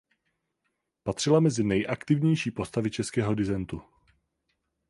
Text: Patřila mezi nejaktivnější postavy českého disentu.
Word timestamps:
Patřila 1.03 1.39
mezi 1.39 1.63
nejaktivnější 1.63 2.51
postavy 2.51 2.91
českého 2.91 3.35
disentu. 3.35 3.81